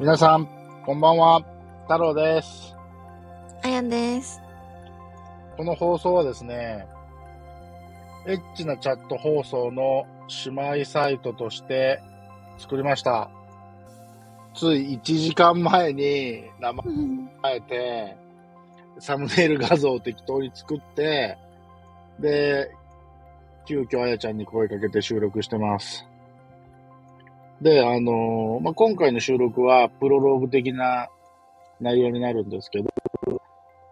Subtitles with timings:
[0.00, 0.48] 皆さん、
[0.86, 1.42] こんばんは。
[1.82, 2.74] 太郎です。
[3.62, 4.40] あやんです。
[5.58, 6.86] この放送はですね、
[8.26, 10.06] エッチなチャット放送の
[10.46, 12.00] 姉妹サイトとして
[12.56, 13.30] 作りました。
[14.54, 18.16] つい1時間前に名前うん変えて、
[19.00, 21.36] サムネイル画像を適当に作って、
[22.18, 22.70] で、
[23.66, 26.09] 急遽あやちゃんに声かけて収録してます。
[27.60, 31.08] で、あのーまあ、今回の収録はプロローグ的な
[31.80, 32.88] 内容になるんですけど、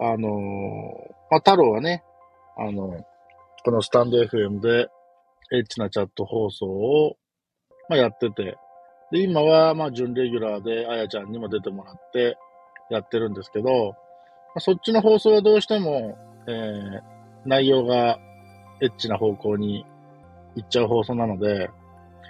[0.00, 0.32] あのー
[1.30, 2.02] まあ、太郎はね、
[2.56, 3.04] あの
[3.64, 4.88] このスタンド FM で
[5.52, 7.16] エッチなチャット放送を、
[7.88, 8.56] まあ、やってて、
[9.10, 12.36] で、今は、まあ、準レギュラーであやちゃんにも出てもらって
[12.90, 13.94] やってるんですけど、
[14.54, 17.02] まあそっちの放送はどうしても、えー、
[17.46, 18.18] 内容が
[18.80, 19.84] エッチな方向に
[20.54, 21.70] 行っちゃう放送なので、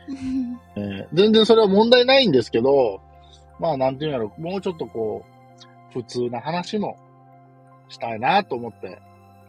[0.77, 3.01] えー全然それは問題ないんですけど、
[3.59, 6.97] まあ、なんていうんやろ、もうちょっとこう、普通な話も
[7.89, 8.99] したいなと思って、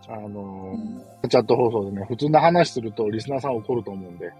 [0.08, 4.32] あのーチャット放送でね、普通な話するとリスナーさん怒ると思うんで、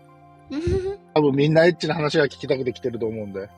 [1.16, 3.50] 多分みんなエッチな話が聞きたくて来てると思うんで、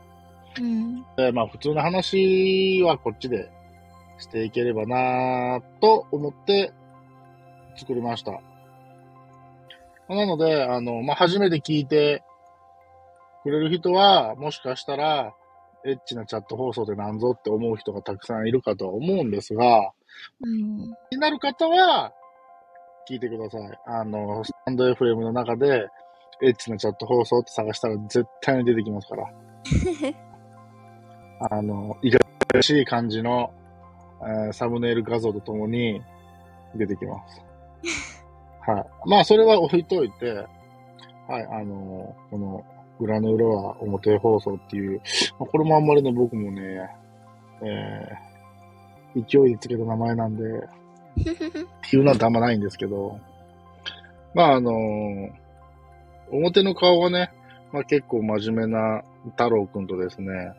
[0.60, 1.06] うん。
[1.18, 3.50] でまあ普通の話はこっちで
[4.18, 6.72] していければなと思って
[7.76, 8.42] 作りました。
[10.10, 12.24] なので、あの、まあ、初めて聞いて
[13.48, 15.34] くれる人は、もしかしたら、
[15.86, 19.92] エッチなチャット放送でなんぞって思う人がたくさんいるかとは思うんですが、
[20.42, 20.94] うん。
[21.10, 22.12] 気になる方は、
[23.10, 23.62] 聞いてください。
[23.86, 25.88] あの、スタンド FM の中で、
[26.44, 29.32] エッチなチャット放送って探したら絶対に出てきますから。
[31.50, 32.20] あの、いか
[32.54, 33.52] がしい感じの、
[34.22, 36.02] えーサムネイル画像とともに
[36.76, 37.42] 出てきます。
[38.70, 38.86] はい。
[39.06, 40.46] まあ、それは置いといて、
[41.28, 42.66] はい、あの、この、
[43.00, 45.02] 裏の裏は表放送っていう、
[45.40, 46.90] まあこれもあんまりね、僕もね、
[47.62, 48.28] えー
[49.26, 50.44] 勢いでつけた名前なんで、
[51.92, 53.20] 言うなんてあんまないんですけど、
[54.34, 54.72] まああの
[56.32, 57.32] 表の顔はね、
[57.72, 60.54] まあ結構真面目な太郎くんとですね、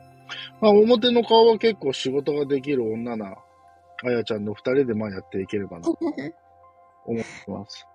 [0.60, 3.36] まあ表の顔は結構仕事ができる女な
[4.04, 5.96] あやちゃんの二人でまあやっていければなと
[7.06, 7.86] 思ってます。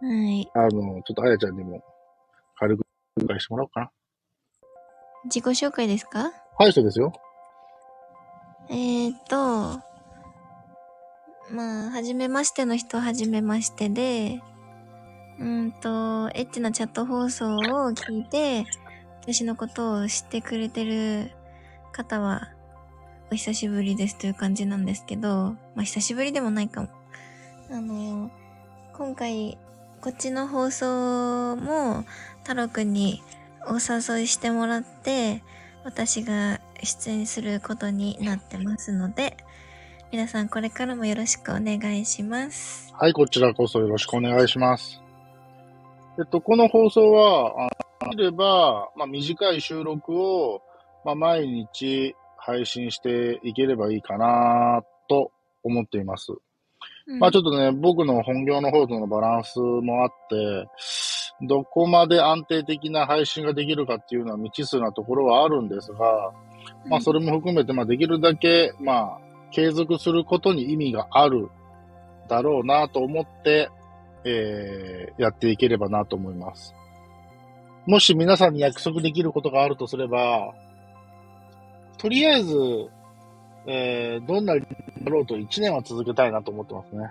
[0.00, 0.50] はい。
[0.54, 1.82] あの、ちょっとあやちゃんにも
[2.58, 2.86] 軽く
[3.20, 3.90] 紹介してもらおうかな。
[5.24, 6.32] 自己紹介ですか？
[6.58, 7.12] はい、そうですよ。
[8.68, 9.36] えーっと、
[11.50, 14.40] まあ、はじめましての人ははじめましてで、
[15.38, 17.58] うーんと、エッチなチャット放送を
[17.92, 18.64] 聞いて、
[19.22, 21.30] 私のことを知ってくれてる
[21.92, 22.52] 方は、
[23.30, 26.88] お久しぶりですという感じなんですけど、まあ、久しぶりでもないかも。
[27.70, 28.30] あの、
[28.94, 29.58] 今回、
[30.06, 32.04] こっちの放送も、
[32.44, 33.24] 太郎くんに
[33.66, 35.42] お誘いしてもらって、
[35.82, 39.36] 私が出演することになってますので、
[40.12, 42.94] 皆さんこれからもよろしくお願いします。
[42.94, 45.02] はい、こちらこそよろしくお願いします。
[46.20, 50.62] えっと、この放送は、あできれば、まあ、短い収録を、
[51.04, 55.32] まあ、毎日配信していければいいかなと
[55.64, 56.32] 思っています。
[57.06, 60.68] まあちょっとね、僕の本業の方とのバランスもあって、
[61.42, 66.32] どこまで安定的な配信ができるかっていうのは未知数なところはあるんですが、
[66.86, 69.20] まあそれも含めて、まあできるだけ、まあ
[69.52, 71.48] 継続することに意味がある
[72.28, 73.70] だろうなと思って、
[74.24, 76.74] えー、やっていければなと思います。
[77.86, 80.52] もし皆さんに約束できることがあるとすれば、
[81.98, 82.56] とりあえず、
[83.66, 84.62] えー、どんなや
[85.04, 87.10] ろうと1年は続けたいなと思ってますね。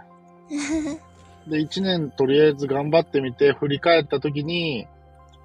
[1.47, 4.88] で、1年とりあえず頑張ってみて、振り返った時に、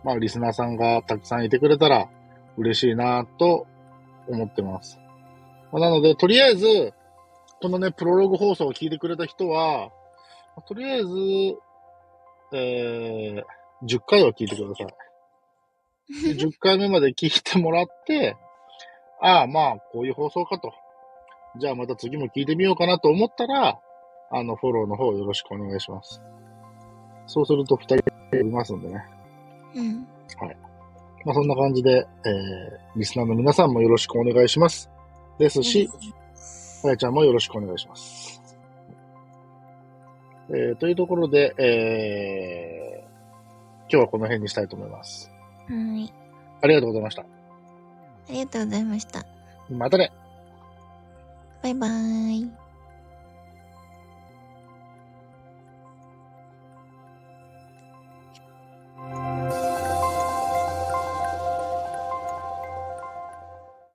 [0.05, 2.09] まあ、リスナーさんがたくさんいてくれたら
[2.57, 3.67] 嬉しいなと
[4.29, 4.99] 思ってます。
[5.73, 6.95] まあなので、とりあえず、
[7.61, 9.91] このね、プロローグ放送を聞いてくれた人は、
[10.67, 11.09] とりあえず、
[12.53, 16.35] えー、10回は聞いてください。
[16.35, 18.37] で 10回目まで聞いてもらって、
[19.21, 20.73] ああ、まあ、こういう放送かと。
[21.59, 23.79] じゃあまた次も聞いてみようかなと思ったら、
[24.33, 26.23] あの、フォローの方よろしくお願いします。
[27.27, 29.05] そうすると二人いますんでね。
[29.75, 30.07] うん。
[31.25, 34.91] まあそんな感じで、えー、リスナーの皆さんもよろしくお願いします。
[35.39, 35.91] ですし、
[36.85, 38.41] あやちゃんもよろしくお願いします。
[40.49, 45.31] えー、というところで、えー、今日はこの辺にしたいと思います。
[45.69, 46.13] はい。
[46.63, 47.23] ありがとうございました。
[47.23, 47.27] あ
[48.31, 49.25] りがとうございました。
[49.69, 50.13] またね
[51.63, 52.60] バイバーイ。